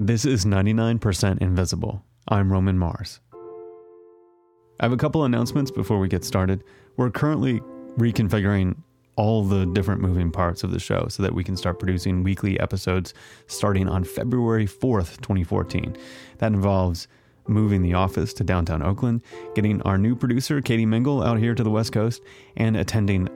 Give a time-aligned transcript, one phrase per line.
[0.00, 2.04] This is 99% Invisible.
[2.28, 3.18] I'm Roman Mars.
[4.78, 6.62] I have a couple announcements before we get started.
[6.96, 7.58] We're currently
[7.96, 8.76] reconfiguring
[9.16, 12.60] all the different moving parts of the show so that we can start producing weekly
[12.60, 13.12] episodes
[13.48, 15.96] starting on February 4th, 2014.
[16.38, 17.08] That involves
[17.48, 19.22] moving the office to downtown Oakland,
[19.56, 22.22] getting our new producer, Katie Mingle, out here to the West Coast,
[22.56, 23.28] and attending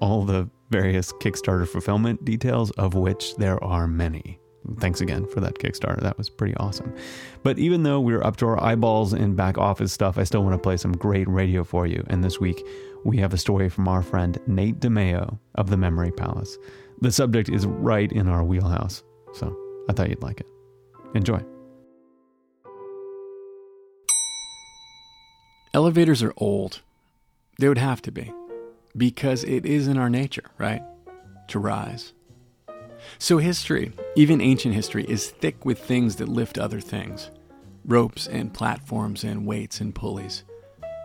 [0.00, 4.39] all the various Kickstarter fulfillment details, of which there are many.
[4.78, 6.00] Thanks again for that Kickstarter.
[6.00, 6.94] That was pretty awesome.
[7.42, 10.42] But even though we are up to our eyeballs in back office stuff, I still
[10.42, 12.04] want to play some great radio for you.
[12.08, 12.62] And this week,
[13.04, 16.58] we have a story from our friend Nate DiMeo of the Memory Palace.
[17.00, 19.56] The subject is right in our wheelhouse, so
[19.88, 20.46] I thought you'd like it.
[21.14, 21.42] Enjoy.
[25.72, 26.82] Elevators are old.
[27.58, 28.32] They would have to be,
[28.96, 30.82] because it is in our nature, right?
[31.48, 32.12] To rise.
[33.18, 37.30] So, history, even ancient history, is thick with things that lift other things
[37.86, 40.44] ropes and platforms and weights and pulleys,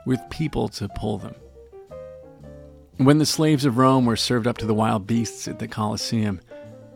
[0.05, 1.33] with people to pull them.
[2.97, 6.41] When the slaves of Rome were served up to the wild beasts at the Colosseum,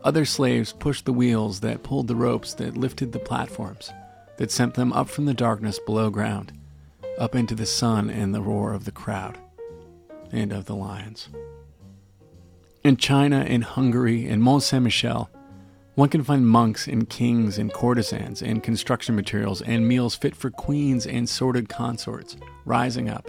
[0.02, 3.92] other slaves pushed the wheels that pulled the ropes that lifted the platforms,
[4.38, 6.52] that sent them up from the darkness below ground,
[7.18, 9.38] up into the sun and the roar of the crowd,
[10.32, 11.28] and of the lions.
[12.82, 15.28] In China in Hungary in Mont Saint Michel,
[15.96, 20.50] one can find monks and kings and courtesans and construction materials and meals fit for
[20.50, 23.28] queens and sordid consorts rising up,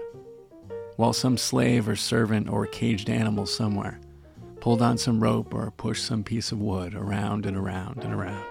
[0.95, 3.99] while some slave or servant or caged animal somewhere
[4.61, 8.45] pulled on some rope or pushed some piece of wood around and around and around.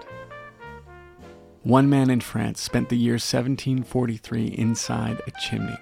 [1.63, 5.77] One man in France spent the year 1743 inside a chimney,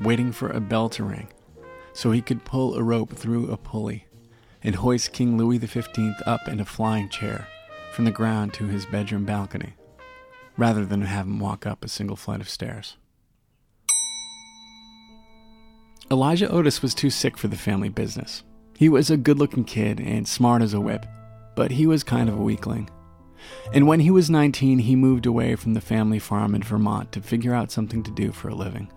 [0.00, 1.28] waiting for a bell to ring
[1.94, 4.04] so he could pull a rope through a pulley
[4.64, 5.88] and hoist King Louis XV
[6.26, 7.46] up in a flying chair
[7.92, 9.74] from the ground to his bedroom balcony,
[10.56, 12.96] rather than have him walk up a single flight of stairs.
[16.10, 18.42] Elisha Otis was too sick for the family business.
[18.76, 21.06] He was a good looking kid and smart as a whip,
[21.54, 22.90] but he was kind of a weakling.
[23.72, 27.20] And when he was 19, he moved away from the family farm in Vermont to
[27.20, 28.90] figure out something to do for a living.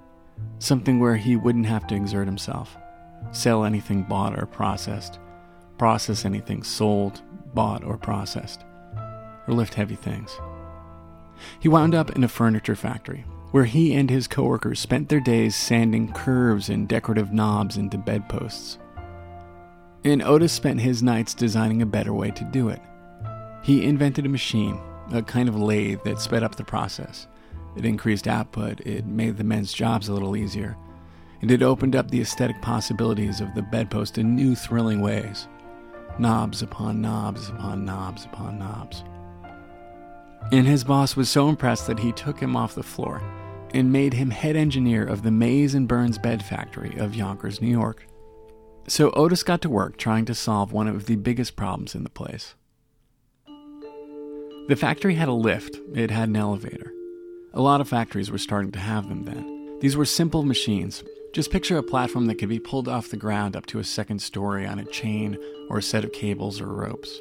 [0.59, 2.78] Something where he wouldn't have to exert himself,
[3.31, 5.19] sell anything bought or processed,
[5.77, 7.21] process anything sold,
[7.53, 8.63] bought, or processed,
[9.47, 10.38] or lift heavy things.
[11.59, 15.55] He wound up in a furniture factory where he and his coworkers spent their days
[15.55, 18.77] sanding curves and decorative knobs into bedposts.
[20.03, 22.81] And Otis spent his nights designing a better way to do it.
[23.63, 24.79] He invented a machine,
[25.11, 27.27] a kind of lathe that sped up the process.
[27.75, 30.75] It increased output, it made the men's jobs a little easier,
[31.41, 35.47] and it opened up the aesthetic possibilities of the bedpost in new, thrilling ways
[36.19, 39.03] knobs upon knobs upon knobs upon knobs.
[40.51, 43.22] And his boss was so impressed that he took him off the floor
[43.73, 47.67] and made him head engineer of the Mays and Burns Bed Factory of Yonkers, New
[47.67, 48.05] York.
[48.88, 52.09] So Otis got to work trying to solve one of the biggest problems in the
[52.09, 52.55] place.
[54.69, 56.94] The factory had a lift, it had an elevator.
[57.53, 59.79] A lot of factories were starting to have them then.
[59.79, 61.03] These were simple machines.
[61.33, 64.21] Just picture a platform that could be pulled off the ground up to a second
[64.21, 65.38] story on a chain
[65.69, 67.19] or a set of cables or ropes.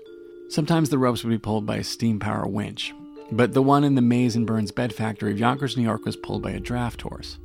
[0.49, 2.95] Sometimes the ropes would be pulled by a steam power winch,
[3.33, 6.17] but the one in the Mays and Burns bed factory of Yonkers, New York was
[6.17, 7.39] pulled by a draft horse.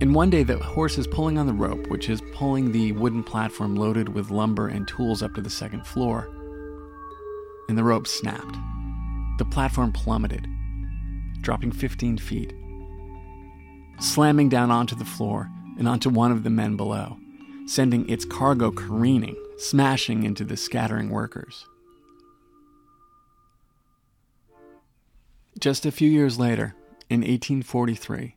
[0.00, 3.22] And one day the horse is pulling on the rope, which is pulling the wooden
[3.22, 6.28] platform loaded with lumber and tools up to the second floor.
[7.68, 8.56] And the rope snapped.
[9.38, 10.48] The platform plummeted,
[11.40, 12.52] dropping 15 feet,
[14.00, 15.48] slamming down onto the floor
[15.78, 17.16] and onto one of the men below,
[17.66, 21.66] sending its cargo careening smashing into the scattering workers.
[25.58, 26.74] Just a few years later,
[27.08, 28.36] in 1843,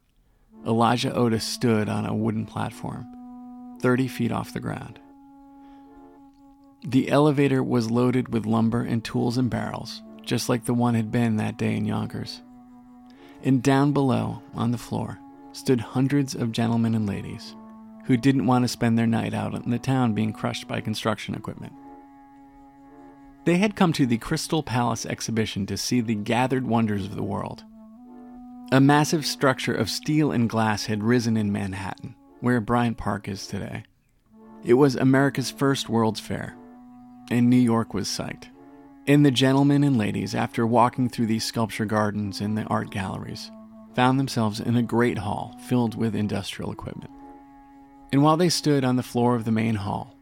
[0.66, 3.06] Elisha Otis stood on a wooden platform,
[3.82, 5.00] 30 feet off the ground.
[6.86, 11.12] The elevator was loaded with lumber and tools and barrels, just like the one had
[11.12, 12.42] been that day in Yonkers.
[13.44, 15.20] And down below, on the floor,
[15.58, 17.56] stood hundreds of gentlemen and ladies
[18.06, 21.36] who didn't want to spend their night out in the town being crushed by construction
[21.36, 21.74] equipment.
[23.44, 27.24] They had come to the Crystal Palace exhibition to see the gathered wonders of the
[27.24, 27.64] world.
[28.72, 33.48] A massive structure of steel and glass had risen in Manhattan, where Bryant Park is
[33.48, 33.84] today.
[34.64, 36.56] It was America's first World's Fair,
[37.32, 38.46] and New York was psyched.
[39.08, 43.50] And the gentlemen and ladies, after walking through these sculpture gardens and the art galleries,
[43.98, 47.10] found themselves in a great hall filled with industrial equipment.
[48.14, 50.16] And while they stood on the floor of the main hall,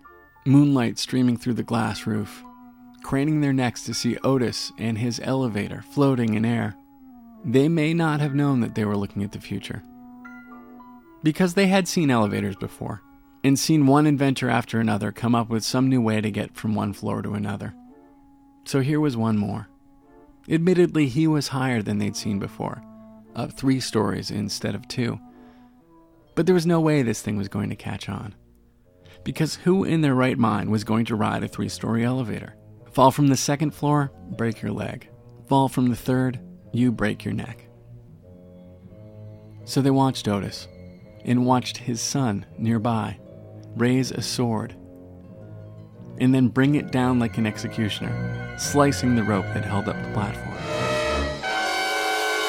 [0.46, 2.42] moonlight streaming through the glass roof,
[3.04, 6.78] craning their necks to see Otis and his elevator floating in air,
[7.44, 9.84] they may not have known that they were looking at the future.
[11.22, 13.02] Because they had seen elevators before
[13.44, 16.76] and seen one inventor after another come up with some new way to get from
[16.76, 17.74] one floor to another.
[18.64, 19.68] So here was one more.
[20.48, 22.82] Admittedly, he was higher than they'd seen before,
[23.36, 25.20] up three stories instead of two.
[26.36, 28.36] But there was no way this thing was going to catch on.
[29.24, 32.56] Because who in their right mind was going to ride a three story elevator?
[32.92, 35.10] Fall from the second floor, break your leg.
[35.48, 36.40] Fall from the third,
[36.72, 37.68] you break your neck.
[39.66, 40.68] So they watched Otis
[41.24, 43.20] and watched his son nearby
[43.76, 44.76] raise a sword
[46.18, 50.12] and then bring it down like an executioner, slicing the rope that held up the
[50.14, 50.55] platform.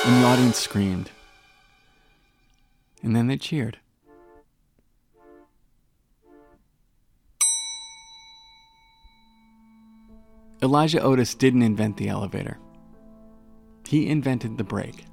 [0.07, 1.11] And the audience screamed.
[3.03, 3.79] And then they cheered.
[10.63, 12.57] Elisha Otis didn't invent the elevator.
[13.89, 15.07] He invented the brake.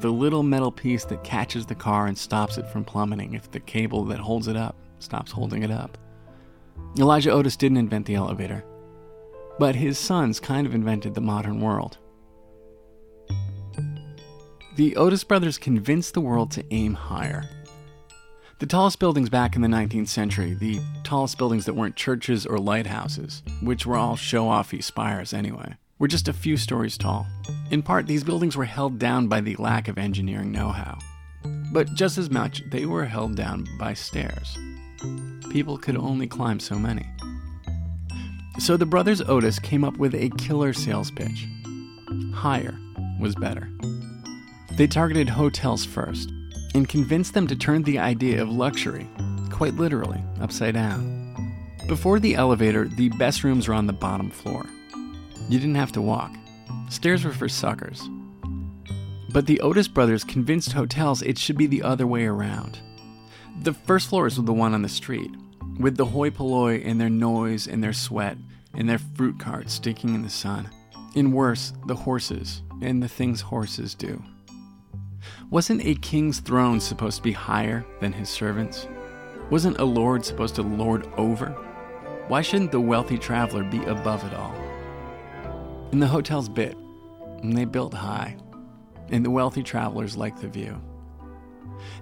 [0.00, 3.60] The little metal piece that catches the car and stops it from plummeting if the
[3.60, 5.96] cable that holds it up stops holding it up.
[6.98, 8.62] Elisha Otis didn't invent the elevator,
[9.58, 11.96] but his sons kind of invented the modern world.
[14.78, 17.42] The Otis brothers convinced the world to aim higher.
[18.60, 22.58] The tallest buildings back in the 19th century, the tallest buildings that weren't churches or
[22.58, 27.26] lighthouses, which were all show offy spires anyway, were just a few stories tall.
[27.72, 30.96] In part, these buildings were held down by the lack of engineering know how.
[31.72, 34.56] But just as much, they were held down by stairs.
[35.50, 37.04] People could only climb so many.
[38.60, 41.48] So the brothers Otis came up with a killer sales pitch
[42.32, 42.78] higher
[43.18, 43.68] was better.
[44.78, 46.30] They targeted hotels first
[46.72, 49.08] and convinced them to turn the idea of luxury,
[49.50, 51.34] quite literally, upside down.
[51.88, 54.64] Before the elevator, the best rooms were on the bottom floor.
[55.48, 56.32] You didn't have to walk,
[56.90, 58.08] stairs were for suckers.
[59.32, 62.78] But the Otis brothers convinced hotels it should be the other way around.
[63.62, 65.32] The first floor is the one on the street,
[65.80, 68.38] with the hoi polloi and their noise and their sweat
[68.74, 70.70] and their fruit carts stinking in the sun.
[71.16, 74.22] And worse, the horses and the things horses do.
[75.50, 78.86] Wasn't a king's throne supposed to be higher than his servants?
[79.50, 81.50] Wasn't a lord supposed to lord over?
[82.28, 84.54] Why shouldn't the wealthy traveler be above it all?
[85.90, 86.76] And the hotels bit,
[87.42, 88.36] and they built high,
[89.10, 90.78] and the wealthy travelers liked the view.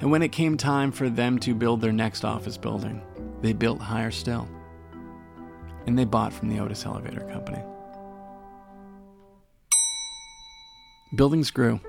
[0.00, 3.00] And when it came time for them to build their next office building,
[3.42, 4.48] they built higher still.
[5.86, 7.62] And they bought from the Otis Elevator Company.
[11.14, 11.80] Buildings grew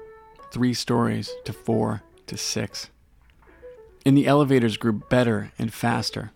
[0.51, 2.89] three stories to four to six.
[4.05, 6.31] And the elevators grew better and faster,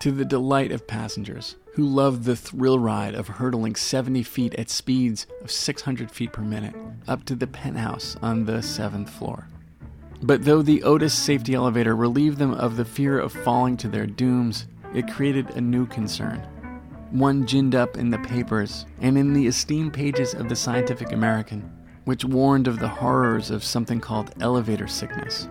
[0.00, 4.70] to the delight of passengers who loved the thrill ride of hurtling 70 feet at
[4.70, 6.74] speeds of 600 feet per minute
[7.06, 9.48] up to the penthouse on the seventh floor.
[10.22, 14.06] But though the Otis safety elevator relieved them of the fear of falling to their
[14.06, 16.40] dooms, it created a new concern.
[17.10, 21.72] One ginned up in the papers and in the esteemed pages of the Scientific American
[22.08, 25.46] which warned of the horrors of something called elevator sickness.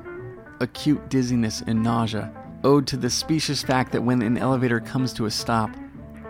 [0.60, 2.34] Acute dizziness and nausea,
[2.64, 5.70] owed to the specious fact that when an elevator comes to a stop,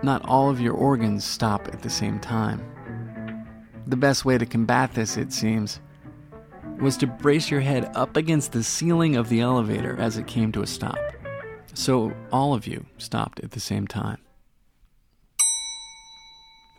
[0.04, 2.62] not all of your organs stop at the same time.
[3.88, 5.80] The best way to combat this, it seems,
[6.82, 10.52] was to brace your head up against the ceiling of the elevator as it came
[10.52, 11.00] to a stop.
[11.74, 14.18] So all of you stopped at the same time.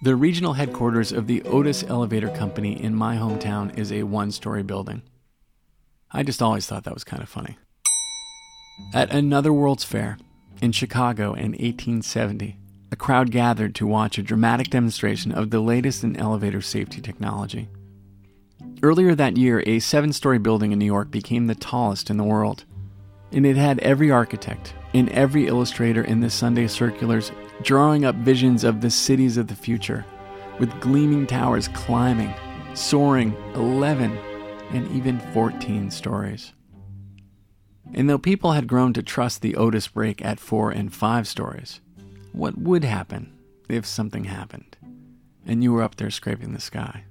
[0.00, 4.62] The regional headquarters of the Otis Elevator Company in my hometown is a one story
[4.62, 5.02] building.
[6.12, 7.58] I just always thought that was kind of funny.
[8.94, 10.16] At another World's Fair
[10.62, 12.56] in Chicago in 1870,
[12.92, 17.68] a crowd gathered to watch a dramatic demonstration of the latest in elevator safety technology.
[18.84, 22.24] Earlier that year, a seven story building in New York became the tallest in the
[22.24, 22.64] world,
[23.32, 28.64] and it had every architect and every illustrator in the Sunday circulars drawing up visions
[28.64, 30.04] of the cities of the future,
[30.58, 32.34] with gleaming towers climbing,
[32.74, 34.16] soaring 11
[34.70, 36.52] and even 14 stories.
[37.94, 41.80] And though people had grown to trust the Otis brake at four and five stories,
[42.32, 43.32] what would happen
[43.68, 44.76] if something happened
[45.46, 47.04] and you were up there scraping the sky?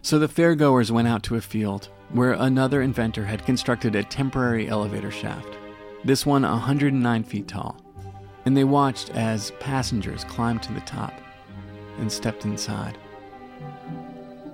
[0.00, 4.68] So the fairgoers went out to a field where another inventor had constructed a temporary
[4.68, 5.56] elevator shaft,
[6.04, 7.80] this one 109 feet tall
[8.44, 11.12] and they watched as passengers climbed to the top
[11.98, 12.98] and stepped inside.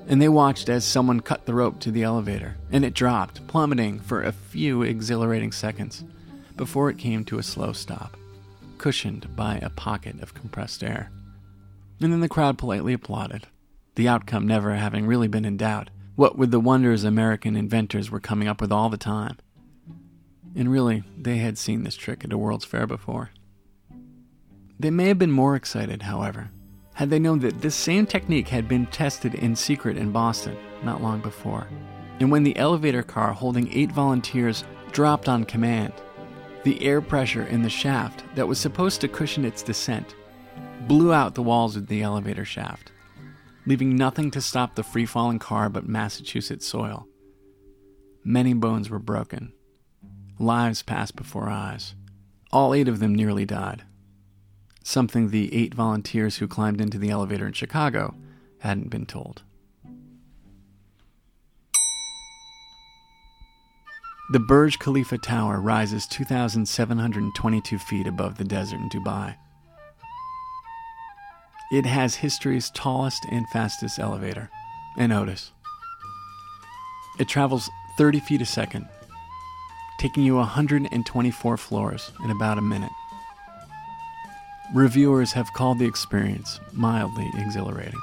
[0.06, 4.00] And they watched as someone cut the rope to the elevator, and it dropped, plummeting
[4.00, 6.04] for a few exhilarating seconds
[6.56, 8.16] before it came to a slow stop,
[8.78, 11.10] cushioned by a pocket of compressed air.
[12.00, 13.46] And then the crowd politely applauded,
[13.96, 18.18] the outcome never having really been in doubt What with the wonders American inventors were
[18.18, 19.36] coming up with all the time.
[20.56, 23.30] And really, they had seen this trick at a World's Fair before.
[24.78, 26.50] They may have been more excited, however,
[26.94, 31.02] had they known that this same technique had been tested in secret in Boston not
[31.02, 31.66] long before.
[32.20, 35.92] And when the elevator car holding eight volunteers dropped on command,
[36.64, 40.14] the air pressure in the shaft that was supposed to cushion its descent
[40.86, 42.92] blew out the walls of the elevator shaft
[43.68, 47.06] leaving nothing to stop the free falling car but Massachusetts soil.
[48.24, 49.52] Many bones were broken.
[50.38, 51.94] Lives passed before eyes.
[52.50, 53.84] All eight of them nearly died.
[54.88, 58.14] Something the eight volunteers who climbed into the elevator in Chicago
[58.60, 59.42] hadn't been told.
[64.32, 69.36] The Burj Khalifa Tower rises 2,722 feet above the desert in Dubai.
[71.70, 74.48] It has history's tallest and fastest elevator,
[74.96, 75.52] an Otis.
[77.18, 77.68] It travels
[77.98, 78.88] 30 feet a second,
[80.00, 82.92] taking you 124 floors in about a minute.
[84.74, 87.98] Reviewers have called the experience mildly exhilarating.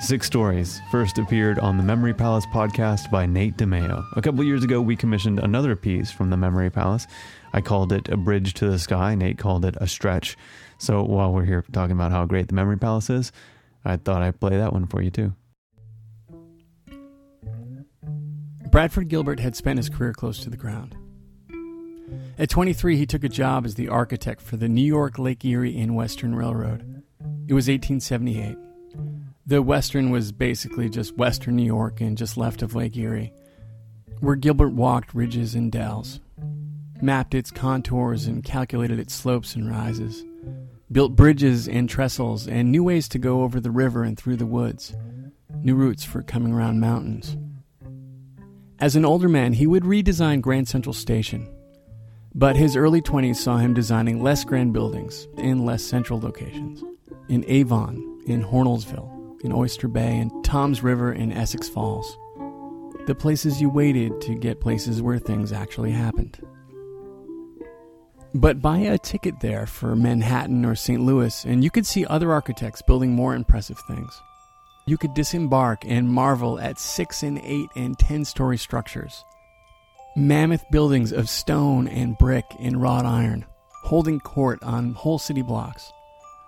[0.00, 4.04] Six Stories first appeared on the Memory Palace podcast by Nate DiMeo.
[4.16, 7.06] A couple years ago, we commissioned another piece from the Memory Palace.
[7.52, 9.14] I called it A Bridge to the Sky.
[9.14, 10.36] Nate called it A Stretch.
[10.78, 13.32] So while we're here talking about how great the Memory Palace is,
[13.84, 15.34] I thought I'd play that one for you too.
[18.74, 20.96] Bradford Gilbert had spent his career close to the ground.
[22.36, 25.78] At 23, he took a job as the architect for the New York Lake Erie
[25.78, 26.80] and Western Railroad.
[27.46, 28.58] It was 1878.
[29.46, 33.32] The Western was basically just western New York and just left of Lake Erie,
[34.18, 36.18] where Gilbert walked ridges and dells,
[37.00, 40.24] mapped its contours and calculated its slopes and rises,
[40.90, 44.44] built bridges and trestles and new ways to go over the river and through the
[44.46, 44.96] woods,
[45.60, 47.36] new routes for coming around mountains.
[48.80, 51.48] As an older man, he would redesign Grand Central Station,
[52.34, 56.82] but his early 20s saw him designing less grand buildings in less central locations,
[57.28, 62.18] in Avon, in Hornellsville, in Oyster Bay and Toms River in Essex Fells.
[63.06, 66.40] The places you waited to get places where things actually happened.
[68.34, 71.00] But buy a ticket there for Manhattan or St.
[71.00, 74.20] Louis, and you could see other architects building more impressive things.
[74.86, 79.24] You could disembark and marvel at six and eight and ten story structures.
[80.16, 83.46] Mammoth buildings of stone and brick and wrought iron,
[83.82, 85.92] holding court on whole city blocks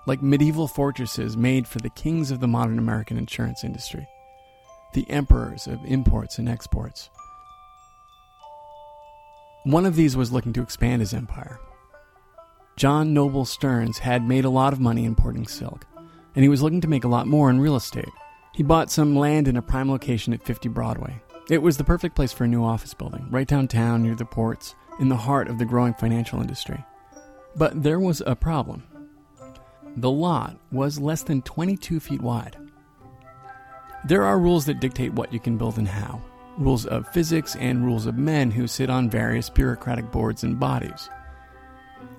[0.07, 4.07] like medieval fortresses made for the kings of the modern American insurance industry,
[4.95, 7.11] the emperors of imports and exports.
[9.65, 11.59] One of these was looking to expand his empire.
[12.77, 15.85] John Noble Stearns had made a lot of money importing silk,
[16.37, 18.09] and he was looking to make a lot more in real estate.
[18.57, 21.21] He bought some land in a prime location at 50 Broadway.
[21.51, 24.75] It was the perfect place for a new office building, right downtown near the ports,
[24.99, 26.83] in the heart of the growing financial industry.
[27.55, 28.85] But there was a problem.
[29.99, 32.57] The lot was less than 22 feet wide.
[34.07, 36.23] There are rules that dictate what you can build and how
[36.57, 41.11] rules of physics and rules of men who sit on various bureaucratic boards and bodies.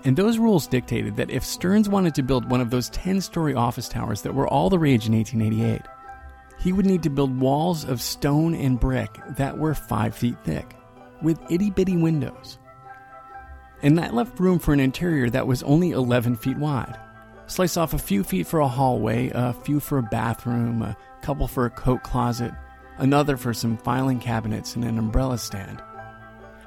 [0.03, 3.56] And those rules dictated that if Stearns wanted to build one of those 10 story
[3.56, 5.82] office towers that were all the rage in 1888,
[6.60, 10.76] he would need to build walls of stone and brick that were 5 feet thick,
[11.22, 12.58] with itty bitty windows.
[13.82, 17.00] And that left room for an interior that was only 11 feet wide.
[17.46, 21.48] Slice off a few feet for a hallway, a few for a bathroom, a couple
[21.48, 22.52] for a coat closet,
[22.98, 25.82] another for some filing cabinets and an umbrella stand.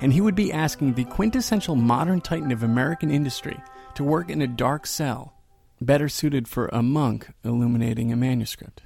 [0.00, 3.60] And he would be asking the quintessential modern titan of American industry
[3.96, 5.34] to work in a dark cell,
[5.80, 8.82] better suited for a monk illuminating a manuscript.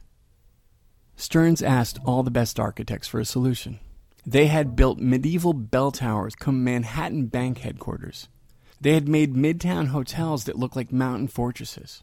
[1.16, 3.78] Stearns asked all the best architects for a solution.
[4.26, 8.28] They had built medieval bell towers come Manhattan bank headquarters.
[8.80, 12.02] They had made midtown hotels that looked like mountain fortresses.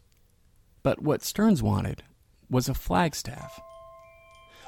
[0.82, 2.02] But what Stearns wanted
[2.50, 3.60] was a flagstaff.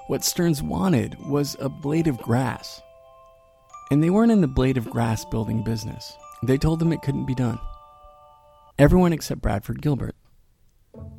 [0.07, 2.81] What Stearns wanted was a blade of grass.
[3.91, 6.17] And they weren't in the blade of grass building business.
[6.43, 7.59] They told them it couldn't be done.
[8.79, 10.15] Everyone except Bradford Gilbert.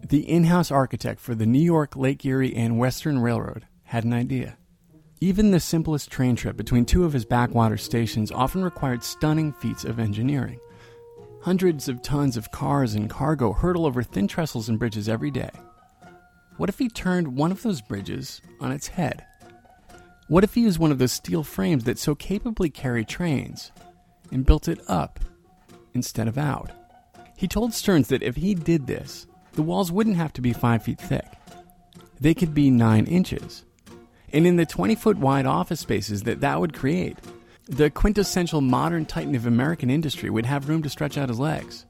[0.07, 4.13] The in house architect for the New York, Lake Erie, and Western Railroad had an
[4.13, 4.57] idea.
[5.19, 9.83] Even the simplest train trip between two of his backwater stations often required stunning feats
[9.83, 10.59] of engineering.
[11.41, 15.49] Hundreds of tons of cars and cargo hurtle over thin trestles and bridges every day.
[16.57, 19.25] What if he turned one of those bridges on its head?
[20.27, 23.71] What if he used one of those steel frames that so capably carry trains
[24.31, 25.19] and built it up
[25.93, 26.71] instead of out?
[27.37, 30.83] He told Stearns that if he did this, the walls wouldn't have to be five
[30.83, 31.25] feet thick.
[32.19, 33.63] They could be nine inches.
[34.31, 37.17] And in the 20 foot wide office spaces that that would create,
[37.67, 41.85] the quintessential modern titan of American industry would have room to stretch out his legs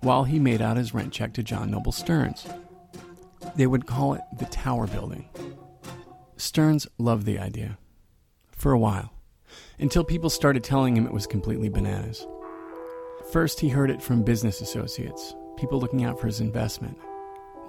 [0.00, 2.46] while he made out his rent check to John Noble Stearns.
[3.56, 5.28] They would call it the Tower Building.
[6.36, 7.78] Stearns loved the idea.
[8.50, 9.12] For a while.
[9.78, 12.26] Until people started telling him it was completely bananas.
[13.32, 16.98] First, he heard it from business associates, people looking out for his investment.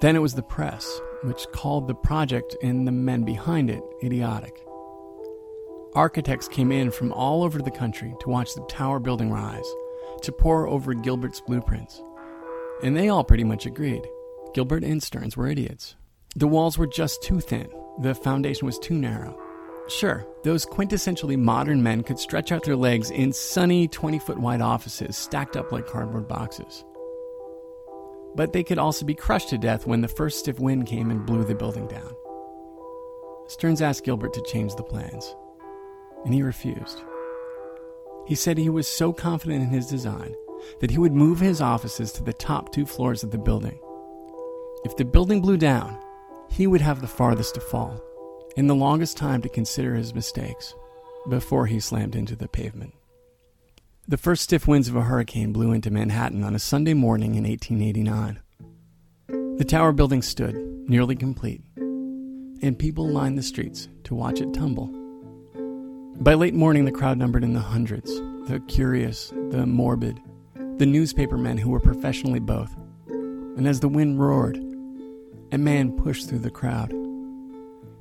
[0.02, 4.66] Then it was the press, which called the project and the men behind it idiotic.
[5.94, 9.72] Architects came in from all over the country to watch the tower building rise,
[10.24, 12.02] to pore over Gilbert's blueprints.
[12.82, 14.02] And they all pretty much agreed.
[14.56, 15.96] Gilbert and Stearns were idiots.
[16.36, 17.70] The walls were just too thin,
[18.02, 19.40] the foundation was too narrow.
[19.88, 24.62] Sure, those quintessentially modern men could stretch out their legs in sunny 20 foot wide
[24.62, 26.84] offices stacked up like cardboard boxes.
[28.36, 31.26] But they could also be crushed to death when the first stiff wind came and
[31.26, 32.16] blew the building down.
[33.48, 35.36] Stearns asked Gilbert to change the plans,
[36.26, 37.04] and he refused.
[38.26, 40.34] He said he was so confident in his design
[40.80, 43.80] that he would move his offices to the top two floors of the building.
[44.86, 46.00] If the building blew down,
[46.50, 48.02] he would have the farthest to fall
[48.56, 50.74] and the longest time to consider his mistakes
[51.30, 52.94] before he slammed into the pavement.
[54.06, 57.46] The first stiff winds of a hurricane blew into Manhattan on a Sunday morning in
[57.46, 58.42] 1889.
[59.58, 60.56] The tower building stood,
[60.90, 64.88] nearly complete, and people lined the streets to watch it tumble.
[66.20, 68.12] By late morning, the crowd numbered in the hundreds
[68.50, 70.20] the curious, the morbid,
[70.80, 72.76] the newspaper men who were professionally both.
[73.08, 74.58] And as the wind roared,
[75.54, 76.92] a man pushed through the crowd.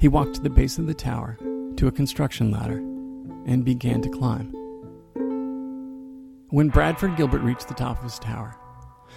[0.01, 1.39] He walked to the base of the tower,
[1.77, 2.79] to a construction ladder,
[3.47, 4.53] and began to climb.
[6.53, 8.55] When Bradford Gilbert reached the top of his tower,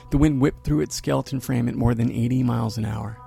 [0.09, 3.17] the wind whipped through its skeleton frame at more than 80 miles an hour.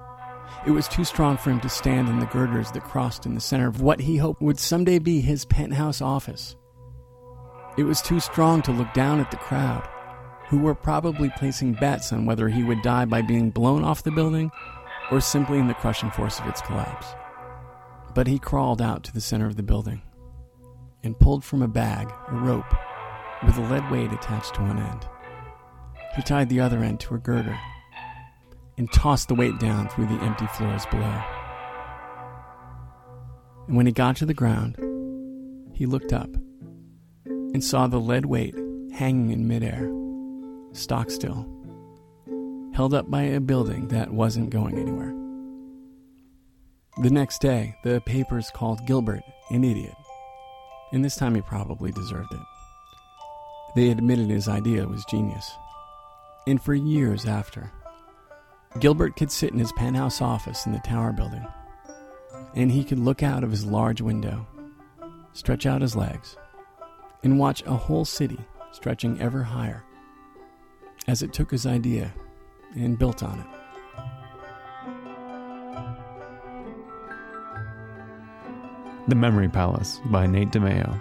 [0.66, 3.40] It was too strong for him to stand in the girders that crossed in the
[3.42, 6.56] center of what he hoped would someday be his penthouse office.
[7.76, 9.86] It was too strong to look down at the crowd,
[10.46, 14.10] who were probably placing bets on whether he would die by being blown off the
[14.10, 14.50] building
[15.10, 17.08] or simply in the crushing force of its collapse.
[18.14, 20.00] But he crawled out to the center of the building
[21.02, 22.74] and pulled from a bag a rope
[23.44, 25.06] with a lead weight attached to one end.
[26.16, 27.58] He tied the other end to a girder
[28.76, 31.22] and tossed the weight down through the empty floors below.
[33.66, 34.76] And when he got to the ground,
[35.74, 36.30] he looked up
[37.26, 38.54] and saw the lead weight
[38.92, 39.90] hanging in midair,
[40.72, 41.46] stock still,
[42.74, 45.14] held up by a building that wasn't going anywhere.
[47.02, 49.94] The next day, the papers called Gilbert an idiot,
[50.92, 52.40] and this time he probably deserved it.
[53.78, 55.52] They admitted his idea was genius.
[56.48, 57.70] And for years after,
[58.80, 61.46] Gilbert could sit in his penthouse office in the tower building,
[62.56, 64.48] and he could look out of his large window,
[65.32, 66.36] stretch out his legs,
[67.22, 68.40] and watch a whole city
[68.72, 69.84] stretching ever higher
[71.06, 72.12] as it took his idea
[72.74, 73.46] and built on it.
[79.06, 81.00] The Memory Palace by Nate DiMeo.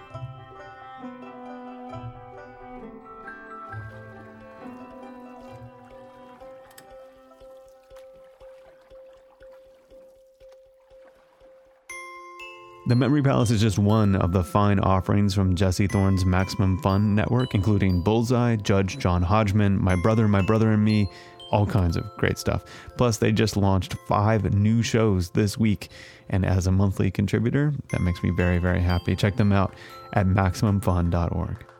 [12.88, 17.14] The Memory Palace is just one of the fine offerings from Jesse Thorn's Maximum Fun
[17.14, 21.12] network, including Bullseye, Judge John Hodgman, My Brother, My Brother and Me,
[21.52, 22.64] all kinds of great stuff.
[22.96, 25.90] Plus, they just launched five new shows this week.
[26.30, 29.18] And as a monthly contributor, that makes me very, very happy.
[29.18, 29.74] Check them out
[30.14, 31.77] at MaximumFun.org.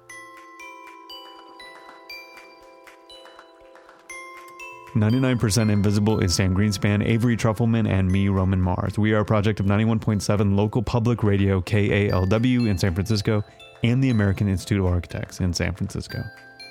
[4.98, 8.98] Ninety-nine percent Invisible is Sam Greenspan, Avery Trufelman, and me, Roman Mars.
[8.98, 13.44] We are a project of 91.7 local public radio KALW in San Francisco
[13.84, 16.24] and the American Institute of Architects in San Francisco.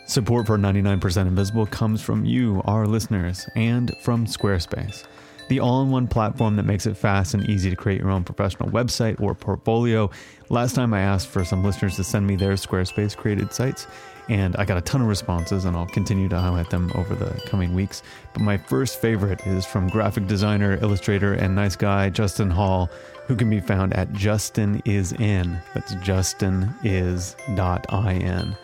[0.09, 5.05] Support for 99% Invisible comes from you, our listeners, and from Squarespace,
[5.49, 8.25] the all in one platform that makes it fast and easy to create your own
[8.25, 10.11] professional website or portfolio.
[10.49, 13.87] Last time I asked for some listeners to send me their Squarespace created sites,
[14.29, 17.41] and I got a ton of responses, and I'll continue to highlight them over the
[17.47, 18.03] coming weeks.
[18.33, 22.91] But my first favorite is from graphic designer, illustrator, and nice guy Justin Hall,
[23.27, 25.62] who can be found at JustinIsIn.
[25.75, 28.57] That's JustinIs.in.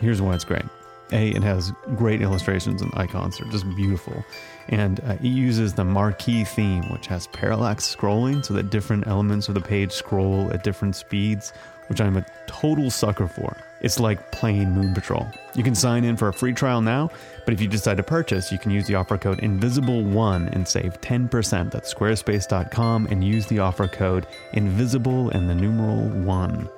[0.00, 0.64] Here's why it's great.
[1.12, 3.38] A, it has great illustrations and icons.
[3.38, 4.24] They're just beautiful.
[4.68, 9.48] And uh, it uses the marquee theme, which has parallax scrolling so that different elements
[9.48, 11.52] of the page scroll at different speeds,
[11.88, 13.56] which I'm a total sucker for.
[13.80, 15.26] It's like playing Moon Patrol.
[15.54, 17.10] You can sign in for a free trial now,
[17.44, 21.00] but if you decide to purchase, you can use the offer code INVISIBLE1 and save
[21.00, 21.70] 10%.
[21.70, 26.68] That's squarespace.com and use the offer code INVISIBLE and the numeral 1.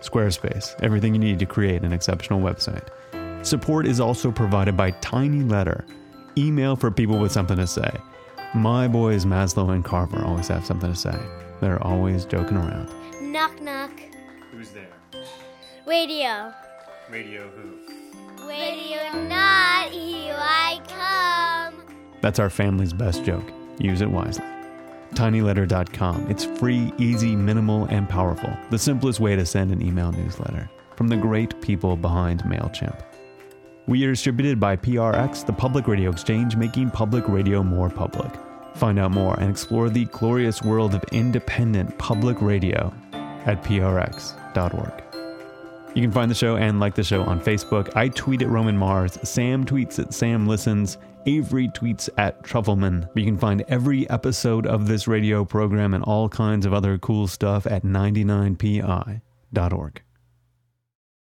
[0.00, 2.88] Squarespace, everything you need to create an exceptional website.
[3.44, 5.84] Support is also provided by Tiny Letter,
[6.36, 7.90] email for people with something to say.
[8.54, 11.18] My boys Maslow and Carver always have something to say.
[11.60, 12.90] They're always joking around.
[13.20, 13.92] Knock knock.
[14.50, 14.88] Who's there?
[15.90, 16.54] Radio.
[17.10, 18.46] Radio who?
[18.46, 21.84] Radio not, here I come.
[22.20, 23.50] That's our family's best joke.
[23.80, 24.44] Use it wisely.
[25.14, 26.30] tinyletter.com.
[26.30, 28.52] It's free, easy, minimal, and powerful.
[28.70, 33.02] The simplest way to send an email newsletter from the great people behind MailChimp.
[33.88, 38.30] We are distributed by PRX, the public radio exchange, making public radio more public.
[38.76, 45.09] Find out more and explore the glorious world of independent public radio at prx.org.
[45.94, 47.96] You can find the show and like the show on Facebook.
[47.96, 49.18] I tweet at Roman Mars.
[49.22, 50.98] Sam tweets at Sam Listens.
[51.26, 53.08] Avery tweets at Trufelman.
[53.14, 57.26] You can find every episode of this radio program and all kinds of other cool
[57.26, 59.20] stuff at 99pi.org.